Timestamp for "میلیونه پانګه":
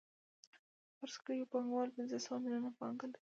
2.43-3.05